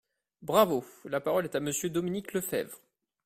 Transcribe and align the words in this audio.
Bravo! 0.41 0.83
La 1.05 1.21
parole 1.21 1.45
est 1.45 1.53
à 1.53 1.59
Monsieur 1.59 1.91
Dominique 1.91 2.33
Lefebvre. 2.33 2.79